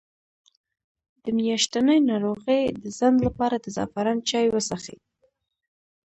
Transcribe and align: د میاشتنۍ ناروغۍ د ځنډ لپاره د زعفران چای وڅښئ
د 1.23 1.25
میاشتنۍ 1.37 1.99
ناروغۍ 2.09 2.63
د 2.81 2.83
ځنډ 2.97 3.17
لپاره 3.27 3.55
د 3.59 3.65
زعفران 3.75 4.17
چای 4.29 4.47
وڅښئ 4.51 4.97